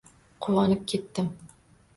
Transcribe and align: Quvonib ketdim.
Quvonib 0.45 0.81
ketdim. 0.95 1.31